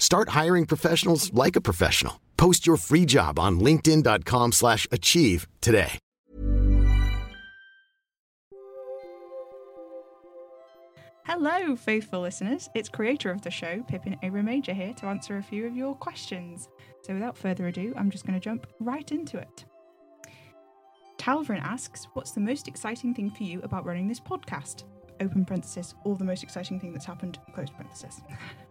[0.00, 2.20] Start hiring professionals like a professional.
[2.36, 6.00] Post your free job on linkedin.com/achieve slash achieve today.
[11.32, 12.68] Hello, faithful listeners.
[12.74, 15.94] It's creator of the show, Pippin Abram Major, here to answer a few of your
[15.94, 16.68] questions.
[17.02, 19.64] So, without further ado, I'm just going to jump right into it.
[21.18, 24.82] Talvrin asks, What's the most exciting thing for you about running this podcast?
[25.20, 28.22] Open parenthesis, all the most exciting thing that's happened, close parenthesis.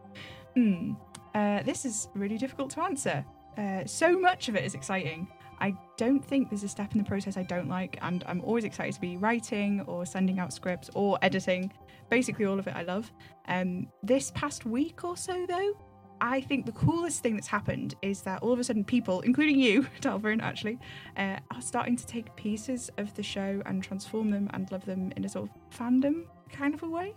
[0.56, 0.94] hmm.
[1.36, 3.26] Uh, this is really difficult to answer.
[3.58, 5.28] Uh, so much of it is exciting.
[5.59, 8.64] I don't think there's a step in the process I don't like, and I'm always
[8.64, 11.72] excited to be writing or sending out scripts or editing.
[12.09, 13.12] Basically, all of it I love.
[13.48, 15.73] Um, this past week or so, though,
[16.22, 19.59] I think the coolest thing that's happened is that all of a sudden people, including
[19.59, 20.80] you, Talvin, actually,
[21.18, 25.12] uh, are starting to take pieces of the show and transform them and love them
[25.16, 27.14] in a sort of fandom kind of a way.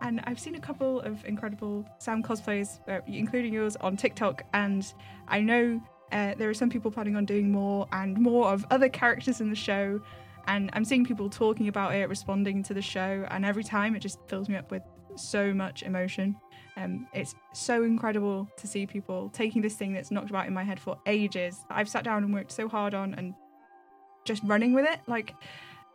[0.00, 4.92] And I've seen a couple of incredible Sam cosplays, uh, including yours, on TikTok, and
[5.26, 5.80] I know
[6.12, 9.50] uh, there are some people planning on doing more and more of other characters in
[9.50, 10.00] the show.
[10.46, 14.00] And I'm seeing people talking about it, responding to the show, and every time it
[14.00, 14.82] just fills me up with
[15.16, 16.36] so much emotion.
[16.76, 20.62] Um, it's so incredible to see people taking this thing that's knocked about in my
[20.62, 21.58] head for ages.
[21.68, 23.34] I've sat down and worked so hard on and
[24.24, 25.00] just running with it.
[25.06, 25.34] Like,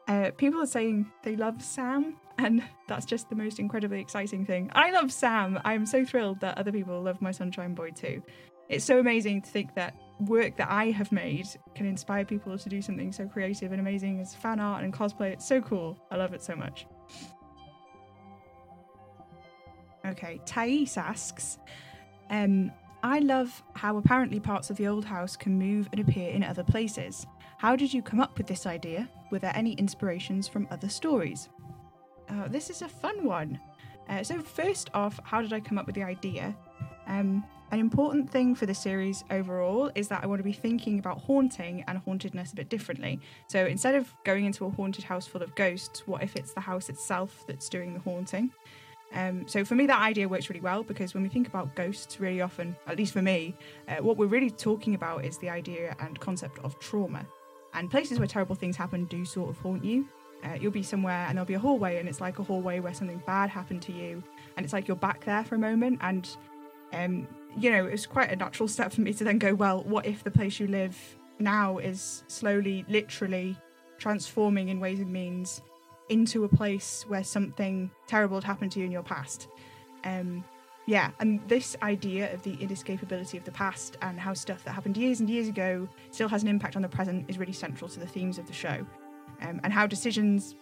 [0.08, 4.72] uh, people are saying they love Sam, and that's just the most incredibly exciting thing.
[4.74, 5.60] I love Sam.
[5.64, 8.22] I'm so thrilled that other people love my Sunshine Boy too.
[8.70, 12.70] It's so amazing to think that work that I have made can inspire people to
[12.70, 15.32] do something so creative and amazing as fan art and cosplay.
[15.32, 15.98] It's so cool.
[16.12, 16.88] I love it so much.
[20.06, 21.60] Okay, Thais asks,
[22.30, 22.72] um,
[23.04, 26.64] I love how apparently parts of the old house can move and appear in other
[26.64, 27.26] places.
[27.58, 29.10] How did you come up with this idea?
[29.32, 31.50] Were there any inspirations from other stories?
[32.30, 33.60] Uh, this is a fun one.
[34.10, 36.56] Uh, so, first off, how did I come up with the idea?
[37.08, 41.00] Um, an important thing for the series overall is that I want to be thinking
[41.00, 43.20] about haunting and hauntedness a bit differently.
[43.48, 46.62] So, instead of going into a haunted house full of ghosts, what if it's the
[46.62, 48.52] house itself that's doing the haunting?
[49.14, 52.20] Um, so for me, that idea works really well because when we think about ghosts,
[52.20, 53.56] really often, at least for me,
[53.88, 57.26] uh, what we're really talking about is the idea and concept of trauma.
[57.74, 60.08] And places where terrible things happen do sort of haunt you.
[60.44, 62.94] Uh, you'll be somewhere and there'll be a hallway, and it's like a hallway where
[62.94, 64.22] something bad happened to you,
[64.58, 66.00] and it's like you're back there for a moment.
[66.02, 66.30] And
[66.94, 67.28] um,
[67.58, 70.24] you know, it's quite a natural step for me to then go, well, what if
[70.24, 70.98] the place you live
[71.40, 73.58] now is slowly, literally
[73.98, 75.62] transforming in ways and means
[76.10, 79.48] into a place where something terrible had happened to you in your past.
[80.04, 80.44] Um,
[80.86, 84.98] yeah, and this idea of the inescapability of the past and how stuff that happened
[84.98, 88.00] years and years ago still has an impact on the present is really central to
[88.00, 88.86] the themes of the show.
[89.44, 90.56] Um, and how decisions,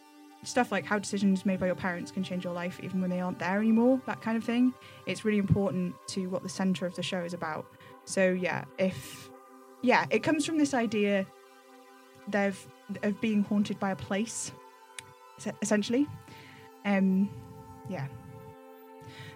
[0.44, 3.20] stuff like how decisions made by your parents can change your life even when they
[3.20, 4.74] aren't there anymore, that kind of thing,
[5.06, 7.66] it's really important to what the centre of the show is about.
[8.06, 9.30] So, yeah, if,
[9.82, 11.28] yeah, it comes from this idea
[12.34, 12.68] of,
[13.04, 14.52] of being haunted by a place
[15.62, 16.08] essentially.
[16.86, 17.30] Um,
[17.90, 18.08] yeah.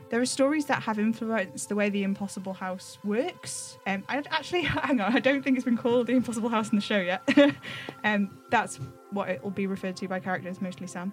[0.09, 3.77] There are stories that have influenced the way the Impossible House works.
[3.87, 6.75] Um, I actually, hang on, I don't think it's been called the Impossible House in
[6.75, 7.27] the show yet.
[8.03, 8.79] um, that's
[9.11, 11.11] what it will be referred to by characters, mostly Sam.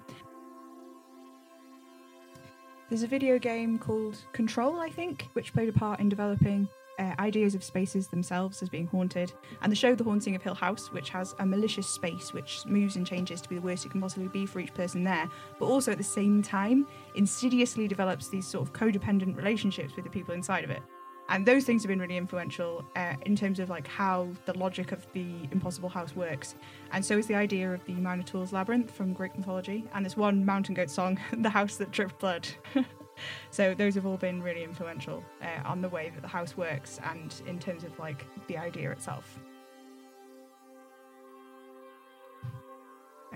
[2.90, 7.14] There's a video game called Control, I think, which played a part in developing uh,
[7.18, 9.32] ideas of spaces themselves as being haunted,
[9.62, 12.96] and the show The Haunting of Hill House, which has a malicious space which moves
[12.96, 15.66] and changes to be the worst it can possibly be for each person there, but
[15.66, 20.34] also at the same time insidiously develops these sort of codependent relationships with the people
[20.34, 20.82] inside of it.
[21.28, 24.92] And those things have been really influential uh, in terms of like how the logic
[24.92, 26.56] of the Impossible House works.
[26.92, 30.44] And so is the idea of the Minotaur's Labyrinth from Greek mythology, and this one
[30.44, 32.48] mountain goat song, "The House That Dripped Blood."
[33.50, 37.00] So those have all been really influential uh, on the way that the house works
[37.04, 39.38] and in terms of like the idea itself.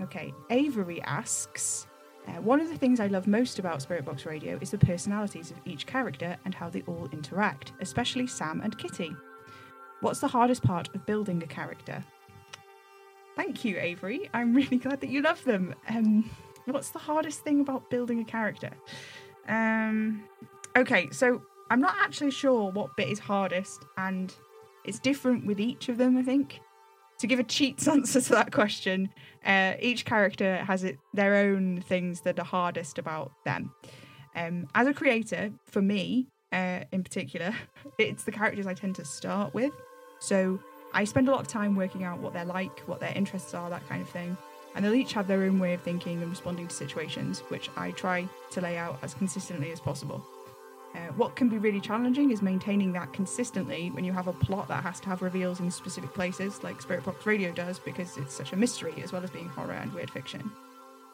[0.01, 1.87] Okay, Avery asks.
[2.29, 5.51] Uh, one of the things I love most about Spirit Box Radio is the personalities
[5.51, 9.15] of each character and how they all interact, especially Sam and Kitty.
[10.01, 12.05] What's the hardest part of building a character?
[13.37, 14.29] Thank you, Avery.
[14.35, 15.75] I'm really glad that you love them.
[15.89, 16.29] Um,
[16.65, 18.71] what's the hardest thing about building a character?
[19.49, 20.25] Um,
[20.77, 24.35] okay, so I'm not actually sure what bit is hardest, and
[24.85, 26.61] it's different with each of them, I think.
[27.19, 29.11] To give a cheats answer to that question,
[29.45, 33.73] uh, each character has it, their own things that are hardest about them.
[34.35, 37.55] Um, as a creator, for me uh, in particular,
[37.99, 39.73] it's the characters I tend to start with.
[40.19, 40.61] So
[40.93, 43.69] I spend a lot of time working out what they're like, what their interests are,
[43.71, 44.37] that kind of thing.
[44.77, 47.93] And they'll each have their own way of thinking and responding to situations, which I
[47.93, 50.23] try to lay out as consistently as possible.
[50.95, 54.69] Uh, what can be really challenging is maintaining that consistently when you have a plot
[54.69, 58.35] that has to have reveals in specific places, like Spirit Box Radio does, because it's
[58.35, 60.51] such a mystery as well as being horror and weird fiction.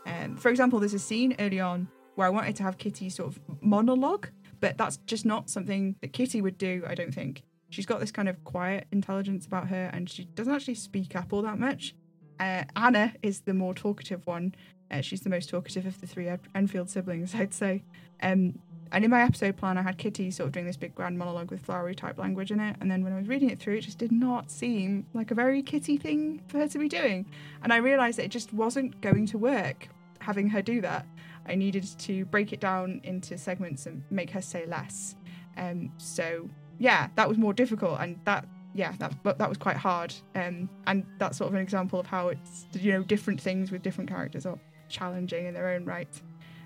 [0.07, 3.29] Um, for example, there's a scene early on where I wanted to have Kitty sort
[3.29, 4.29] of monologue,
[4.61, 7.43] but that's just not something that Kitty would do, I don't think.
[7.71, 11.33] She's got this kind of quiet intelligence about her and she doesn't actually speak up
[11.33, 11.95] all that much.
[12.43, 14.53] Uh, Anna is the more talkative one.
[14.91, 17.85] Uh, she's the most talkative of the three Enfield siblings, I'd say.
[18.21, 18.59] Um,
[18.91, 21.53] and in my episode plan, I had Kitty sort of doing this big grand monologue
[21.53, 22.77] with flowery type language in it.
[22.81, 25.37] And then when I was reading it through, it just did not seem like a
[25.37, 27.27] very Kitty thing for her to be doing.
[27.63, 29.89] And I realised that it just wasn't going to work
[30.19, 31.07] having her do that.
[31.47, 35.15] I needed to break it down into segments and make her say less.
[35.57, 36.51] Um, so
[36.81, 40.15] yeah, that was more difficult, and that yeah, that that was quite hard.
[40.35, 43.83] Um, and that's sort of an example of how it's you know different things with
[43.83, 44.59] different characters are
[44.89, 46.09] challenging in their own right.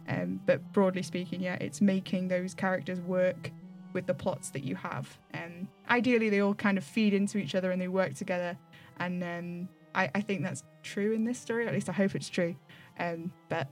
[0.09, 3.51] Um, but broadly speaking, yeah, it's making those characters work
[3.93, 5.19] with the plots that you have.
[5.35, 8.57] Um, ideally, they all kind of feed into each other and they work together.
[9.01, 11.67] And um, I, I, think that's true in this story.
[11.67, 12.55] At least I hope it's true.
[12.99, 13.69] Um, but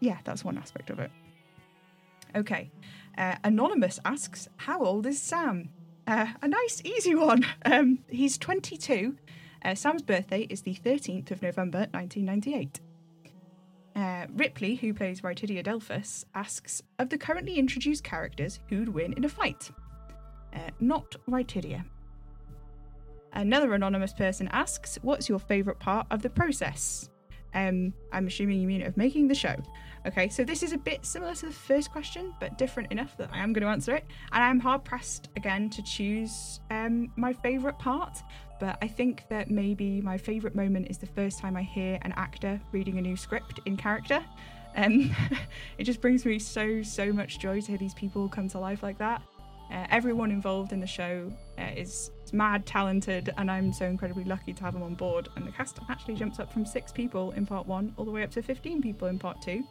[0.00, 1.10] yeah, that's one aspect of it.
[2.34, 2.70] Okay.
[3.16, 5.70] Uh, Anonymous asks, How old is Sam?
[6.08, 7.44] Uh, a nice, easy one.
[7.66, 9.14] Um, he's 22.
[9.62, 12.80] Uh, Sam's birthday is the 13th of November 1998.
[13.94, 19.24] Uh, Ripley, who plays Rytidia Delphus, asks Of the currently introduced characters, who'd win in
[19.26, 19.70] a fight?
[20.54, 21.84] Uh, not Rytidia.
[23.34, 27.10] Another anonymous person asks What's your favourite part of the process?
[27.54, 29.56] Um, I'm assuming you mean of making the show.
[30.06, 33.30] Okay, so this is a bit similar to the first question, but different enough that
[33.32, 34.04] I am going to answer it.
[34.32, 38.22] And I'm hard pressed again to choose um, my favourite part,
[38.60, 42.12] but I think that maybe my favourite moment is the first time I hear an
[42.16, 44.24] actor reading a new script in character.
[44.76, 45.14] Um,
[45.78, 48.82] it just brings me so, so much joy to hear these people come to life
[48.82, 49.22] like that.
[49.70, 54.52] Uh, everyone involved in the show uh, is mad talented, and I'm so incredibly lucky
[54.52, 55.28] to have them on board.
[55.36, 58.22] And the cast actually jumps up from six people in part one all the way
[58.22, 59.64] up to 15 people in part two.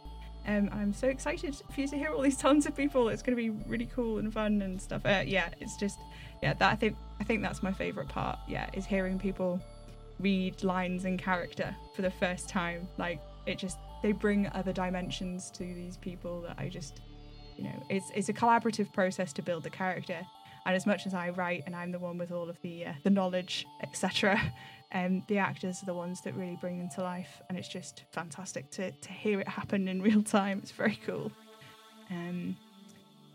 [0.46, 3.08] Um, I'm so excited for you to hear all these tons of people.
[3.10, 5.04] It's going to be really cool and fun and stuff.
[5.04, 5.98] Uh, yeah, it's just
[6.42, 6.54] yeah.
[6.54, 8.38] That I think I think that's my favorite part.
[8.48, 9.60] Yeah, is hearing people
[10.20, 12.88] read lines in character for the first time.
[12.96, 17.00] Like it just they bring other dimensions to these people that I just
[17.58, 20.26] you know it's it's a collaborative process to build the character.
[20.66, 22.92] And as much as I write and I'm the one with all of the uh,
[23.02, 24.40] the knowledge, etc.,
[24.92, 28.04] um, the actors are the ones that really bring them to life, and it's just
[28.12, 30.60] fantastic to, to hear it happen in real time.
[30.62, 31.32] It's very cool.
[32.10, 32.56] Um,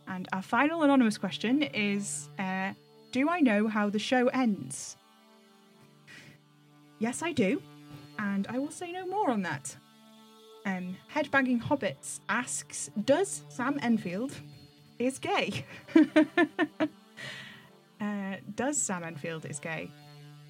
[0.08, 2.74] and our final anonymous question is uh,
[3.12, 4.98] Do I know how the show ends?
[7.00, 7.62] Yes, I do,
[8.20, 9.76] and I will say no more on that.
[10.66, 14.34] Um, Headbanging Hobbits asks Does Sam Enfield
[15.00, 15.66] is gay?
[18.00, 19.92] uh, does Sam Enfield is gay?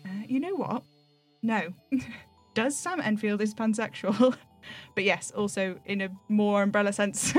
[0.05, 0.83] Uh, you know what?
[1.41, 1.69] No.
[2.53, 4.35] Does Sam Enfield is pansexual?
[4.95, 7.33] but yes, also in a more umbrella sense,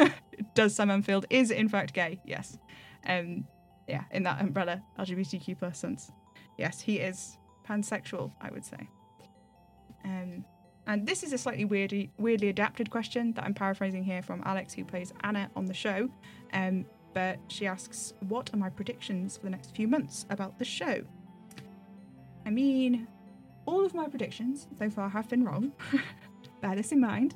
[0.55, 2.21] does Sam Enfield is in fact gay?
[2.25, 2.59] Yes.
[3.07, 3.47] Um,
[3.87, 6.11] yeah, in that umbrella LGBTQ plus sense.
[6.59, 7.39] Yes, he is
[7.69, 8.89] pansexual, I would say.
[10.05, 10.45] Um,
[10.87, 14.75] and this is a slightly weirdly, weirdly adapted question that I'm paraphrasing here from Alex,
[14.75, 16.09] who plays Anna on the show.
[16.53, 20.65] Um, but she asks, What are my predictions for the next few months about the
[20.65, 21.03] show?
[22.45, 23.09] I mean,
[23.67, 25.73] all of my predictions so far have been wrong.
[26.61, 27.35] Bear this in mind.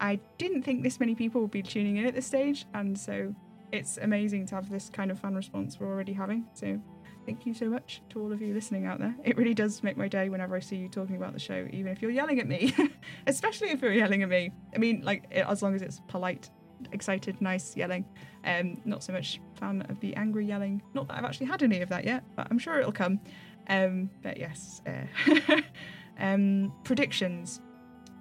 [0.00, 3.34] I didn't think this many people would be tuning in at this stage, and so
[3.70, 6.46] it's amazing to have this kind of fan response we're already having.
[6.52, 6.80] So
[7.26, 9.14] thank you so much to all of you listening out there.
[9.24, 11.92] It really does make my day whenever I see you talking about the show, even
[11.92, 12.74] if you're yelling at me,
[13.26, 14.52] especially if you're yelling at me.
[14.74, 16.50] I mean, like, as long as it's polite,
[16.92, 18.04] excited, nice yelling.
[18.44, 20.82] Um, not so much fan of the angry yelling.
[20.94, 23.20] Not that I've actually had any of that yet, but I'm sure it'll come.
[23.68, 25.60] Um, but yes, uh,
[26.20, 27.60] um, predictions.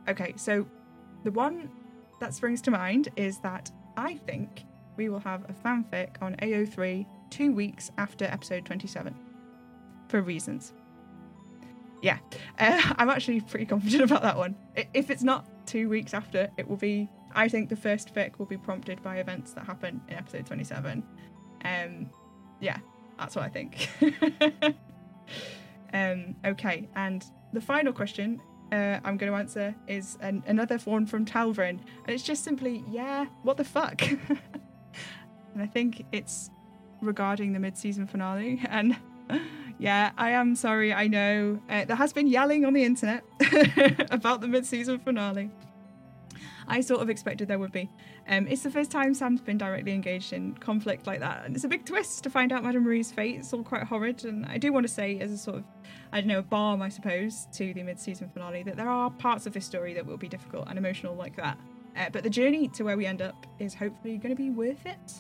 [0.08, 0.68] Okay, so
[1.24, 1.70] the one
[2.20, 4.64] that springs to mind is that I think
[4.98, 9.16] we will have a fanfic on AO3 two weeks after episode 27
[10.08, 10.74] for reasons.
[12.02, 12.18] Yeah,
[12.60, 14.56] uh, I'm actually pretty confident about that one.
[14.94, 17.10] If it's not two weeks after, it will be.
[17.34, 21.02] I think the first fic will be prompted by events that happen in episode 27.
[21.64, 22.10] Um,
[22.60, 22.78] Yeah,
[23.18, 23.88] that's what I think.
[25.94, 31.06] um, okay, and the final question uh, I'm going to answer is an, another one
[31.06, 34.02] from Talvin, and it's just simply, yeah, what the fuck?
[35.54, 36.50] and I think it's
[37.02, 38.98] regarding the mid-season finale, and
[39.78, 40.94] yeah, I am sorry.
[40.94, 43.24] I know uh, there has been yelling on the internet
[44.12, 45.50] about the mid-season finale.
[46.68, 47.90] I sort of expected there would be.
[48.30, 51.66] Um, it's the first time Sam's been directly engaged in conflict like that, and it's
[51.66, 53.36] a big twist to find out Madame Marie's fate.
[53.36, 55.64] It's all quite horrid, and I do want to say, as a sort of,
[56.14, 59.48] I don't know, a balm, I suppose, to the mid-season finale, that there are parts
[59.48, 61.58] of this story that will be difficult and emotional like that.
[61.98, 64.86] Uh, but the journey to where we end up is hopefully going to be worth
[64.86, 65.14] it.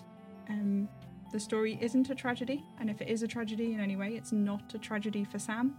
[0.49, 0.87] Um,
[1.31, 4.31] the story isn't a tragedy, and if it is a tragedy in any way, it's
[4.31, 5.75] not a tragedy for Sam.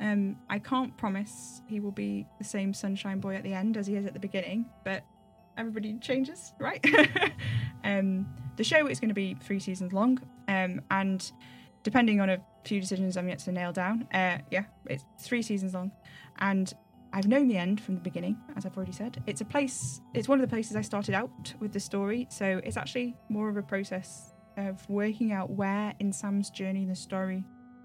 [0.00, 3.86] Um, I can't promise he will be the same sunshine boy at the end as
[3.86, 5.04] he is at the beginning, but
[5.56, 6.84] everybody changes, right?
[7.84, 8.26] um,
[8.56, 11.32] the show is going to be three seasons long, um, and
[11.82, 15.74] depending on a few decisions I'm yet to nail down, uh, yeah, it's three seasons
[15.74, 15.92] long,
[16.38, 16.72] and
[17.16, 19.22] I've known the end from the beginning, as I've already said.
[19.26, 22.60] It's a place, it's one of the places I started out with the story, so
[22.62, 27.42] it's actually more of a process of working out where in Sam's journey the story,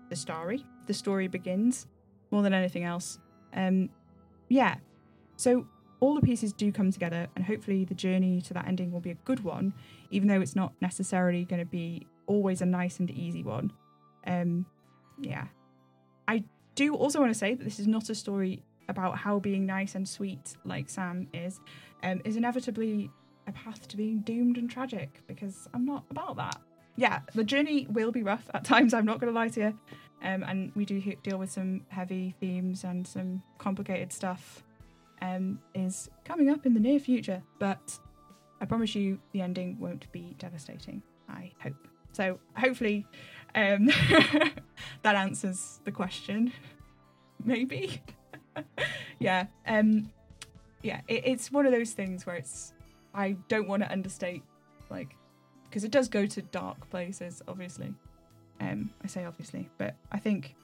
[0.09, 1.88] the story, the story begins,
[2.29, 3.19] more than anything else.
[3.53, 3.89] Um,
[4.50, 4.75] yeah,
[5.38, 5.65] so
[6.01, 9.11] all the pieces do come together, and hopefully the journey to that ending will be
[9.11, 9.73] a good one,
[10.09, 13.71] even though it's not necessarily going to be always a nice and easy one.
[14.27, 14.65] Um,
[15.21, 15.45] yeah.
[16.27, 16.43] I
[16.75, 19.95] do also want to say that this is not a story about how being nice
[19.95, 21.59] and sweet, like Sam is,
[22.03, 23.09] um, is inevitably
[23.47, 26.57] a path to being doomed and tragic, because I'm not about that.
[26.95, 29.79] Yeah, the journey will be rough at times, I'm not going to lie to you.
[30.23, 34.63] Um, and we do he- deal with some heavy themes and some complicated stuff
[35.21, 37.97] um, is coming up in the near future, but
[38.59, 41.01] I promise you the ending won't be devastating.
[41.29, 41.88] I hope.
[42.11, 43.05] So hopefully
[43.55, 43.85] um,
[45.03, 46.53] that answers the question.
[47.43, 48.01] Maybe.
[49.20, 49.48] yeah.
[49.67, 50.12] Um,
[50.81, 51.01] yeah.
[51.08, 52.74] It, it's one of those things where it's.
[53.13, 54.41] I don't want to understate,
[54.89, 55.17] like,
[55.70, 57.41] because it does go to dark places.
[57.48, 57.93] Obviously,
[58.62, 60.55] um, I say obviously, but I think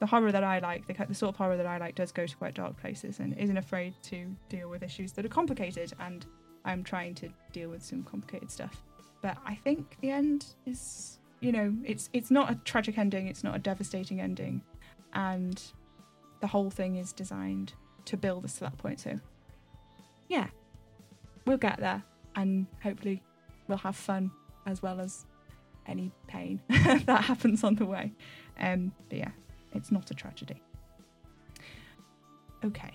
[0.00, 2.26] the horror that I like, the, the sort of horror that I like, does go
[2.26, 5.92] to quite dark places and isn't afraid to deal with issues that are complicated.
[6.00, 6.26] And
[6.64, 8.82] I'm trying to deal with some complicated stuff.
[9.22, 13.28] But I think the end is, you know, it's it's not a tragic ending.
[13.28, 14.62] It's not a devastating ending,
[15.12, 15.62] and
[16.40, 17.74] the whole thing is designed
[18.06, 19.00] to build us to that point.
[19.00, 19.18] So,
[20.28, 20.48] yeah,
[21.46, 22.02] we'll get there,
[22.36, 23.22] and hopefully,
[23.68, 24.30] we'll have fun
[24.66, 25.26] as well as
[25.86, 28.12] any pain that happens on the way.
[28.58, 29.30] Um, but yeah,
[29.72, 30.62] it's not a tragedy.
[32.64, 32.92] Okay.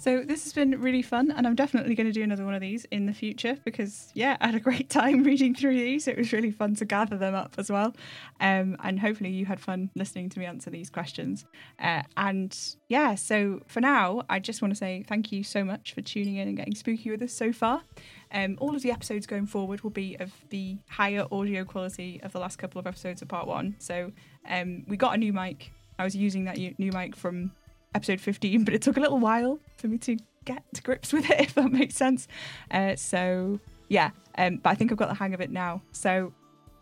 [0.00, 2.60] So this has been really fun, and I'm definitely going to do another one of
[2.60, 6.06] these in the future because, yeah, I had a great time reading through these.
[6.06, 7.96] It was really fun to gather them up as well,
[8.38, 11.44] um, and hopefully you had fun listening to me answer these questions.
[11.80, 12.56] Uh, and
[12.88, 16.36] yeah, so for now, I just want to say thank you so much for tuning
[16.36, 17.82] in and getting spooky with us so far.
[18.30, 22.32] Um, all of the episodes going forward will be of the higher audio quality of
[22.32, 23.74] the last couple of episodes of part one.
[23.80, 24.12] So
[24.48, 25.72] um, we got a new mic.
[25.98, 27.50] I was using that new mic from
[27.94, 31.28] episode 15, but it took a little while for me to get to grips with
[31.30, 32.28] it, if that makes sense.
[32.70, 35.82] Uh, so, yeah, um, but I think I've got the hang of it now.
[35.92, 36.32] So,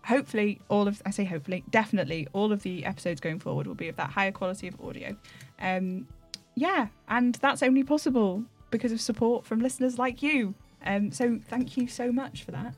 [0.04, 3.88] hopefully, all of, I say hopefully, definitely, all of the episodes going forward will be
[3.88, 5.16] of that higher quality of audio.
[5.60, 6.06] Um,
[6.54, 10.54] yeah, and that's only possible because of support from listeners like you.
[10.84, 12.74] Um, so, thank you so much for that.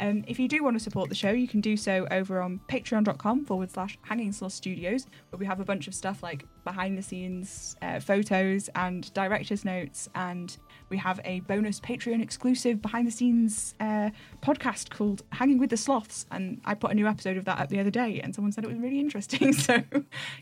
[0.00, 2.60] Um, if you do want to support the show, you can do so over on
[2.68, 6.96] patreon.com forward slash hanging sloth studios, where we have a bunch of stuff like behind
[6.96, 10.08] the scenes uh, photos and director's notes.
[10.14, 10.56] And
[10.88, 14.10] we have a bonus Patreon exclusive behind the scenes uh,
[14.42, 16.26] podcast called Hanging with the Sloths.
[16.30, 18.64] And I put a new episode of that up the other day, and someone said
[18.64, 19.52] it was really interesting.
[19.52, 19.82] so,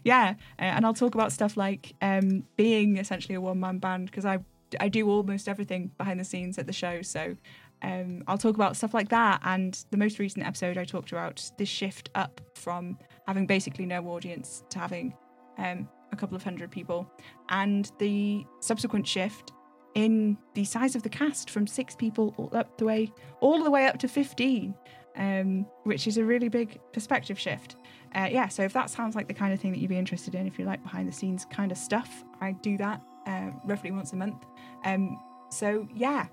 [0.04, 0.34] yeah.
[0.58, 4.24] Uh, and I'll talk about stuff like um, being essentially a one man band because
[4.24, 4.38] I
[4.80, 7.02] I do almost everything behind the scenes at the show.
[7.02, 7.36] So
[7.82, 9.40] um, I'll talk about stuff like that.
[9.44, 14.06] And the most recent episode, I talked about this shift up from having basically no
[14.08, 15.14] audience to having
[15.58, 17.10] um, a couple of hundred people,
[17.48, 19.52] and the subsequent shift
[19.94, 23.70] in the size of the cast from six people all up the way, all the
[23.70, 24.74] way up to fifteen,
[25.16, 27.76] um, which is a really big perspective shift.
[28.14, 30.34] Uh, yeah, so if that sounds like the kind of thing that you'd be interested
[30.34, 33.90] in, if you like behind the scenes kind of stuff, I do that uh, roughly
[33.90, 34.44] once a month.
[34.84, 35.18] Um,
[35.50, 36.26] so yeah,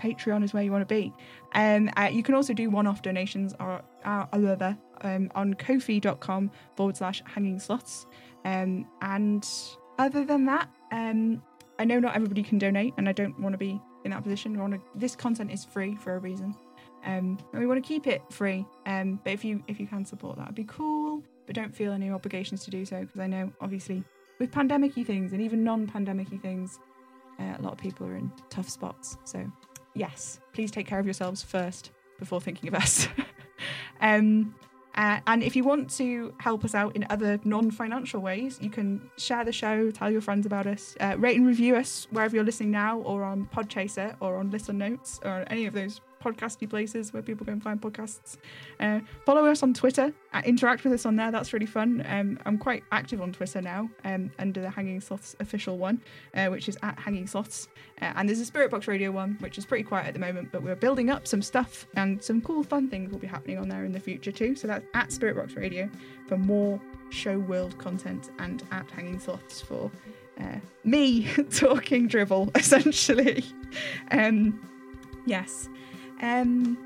[0.00, 1.12] Patreon is where you want to be.
[1.54, 6.96] Um, uh, you can also do one-off donations or uh, other um, on kofi.com forward
[6.96, 8.06] slash hanging sloths.
[8.44, 9.48] Um, and
[9.98, 11.42] other than that, um,
[11.78, 14.54] I know not everybody can donate, and I don't want to be in that position.
[14.54, 16.54] To, this content is free for a reason.
[17.04, 18.64] Um, and we want to keep it free.
[18.86, 21.22] Um, but if you if you can support that, would be cool.
[21.46, 24.02] But don't feel any obligations to do so because I know obviously
[24.38, 26.78] with pandemicy things and even non-pandemicy things,
[27.38, 29.18] uh, a lot of people are in tough spots.
[29.24, 29.50] So
[29.94, 33.08] yes, please take care of yourselves first before thinking of us.
[34.00, 34.54] um,
[34.96, 38.70] uh, and if you want to help us out in other non financial ways, you
[38.70, 42.36] can share the show, tell your friends about us, uh, rate and review us wherever
[42.36, 46.68] you're listening now, or on Podchaser, or on Listen Notes, or any of those podcasty
[46.68, 48.38] places where people can find podcasts.
[48.80, 50.12] Uh, follow us on Twitter,
[50.44, 51.30] interact with us on there.
[51.30, 52.04] That's really fun.
[52.08, 56.00] Um, I'm quite active on Twitter now um, under the Hanging Sloths official one,
[56.34, 57.68] uh, which is at Hanging Sloths.
[58.00, 60.50] Uh, and there's a Spirit Box Radio one, which is pretty quiet at the moment,
[60.50, 63.68] but we're building up some stuff and some cool, fun things will be happening on
[63.68, 64.56] there in the future too.
[64.56, 65.88] So that's at Spirit Box Radio
[66.26, 69.90] for more show world content and at Hanging Sloths for
[70.40, 73.44] uh, me talking dribble, essentially.
[74.10, 74.60] Um,
[75.26, 75.68] yes.
[76.24, 76.78] Um,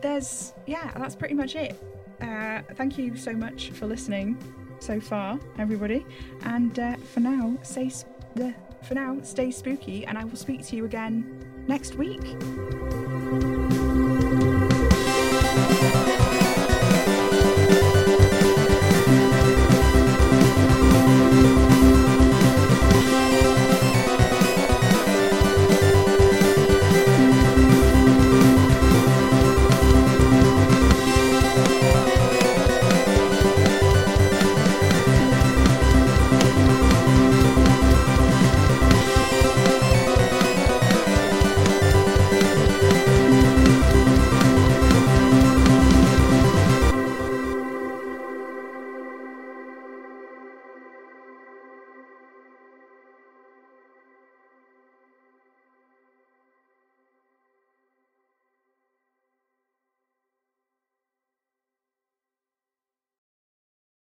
[0.00, 1.80] there's yeah, that's pretty much it.
[2.20, 4.36] Uh, thank you so much for listening
[4.80, 6.04] so far, everybody.
[6.44, 10.76] And uh, for now, sp- the for now stay spooky, and I will speak to
[10.76, 11.24] you again
[11.68, 12.22] next week.